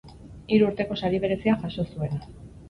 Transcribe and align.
Hiru 0.55 0.65
Urteko 0.69 0.97
sari 1.01 1.19
berezia 1.27 1.55
jaso 1.67 1.87
zuena. 1.93 2.19